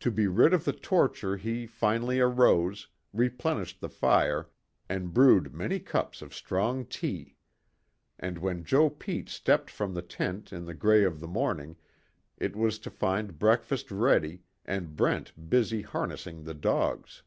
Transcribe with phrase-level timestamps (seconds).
[0.00, 4.50] To be rid of the torture he finally arose, replenished the fire,
[4.86, 7.36] and brewed many cups of strong tea.
[8.18, 11.76] And when Joe Pete stepped from the tent in the grey of the morning
[12.36, 17.22] it was to find breakfast ready, and Brent busy harnessing the dogs.